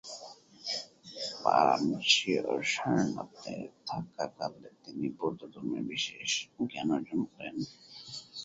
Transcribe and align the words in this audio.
বারাণসী 1.43 2.31
ও 2.43 2.53
সারনাথে 2.71 3.55
থাকাকালে 3.87 4.69
তিনি 4.83 5.07
বৌদ্ধধর্মে 5.17 5.79
বিশেষ 5.91 6.31
জ্ঞানার্জন 6.71 7.19
করেন। 7.31 7.55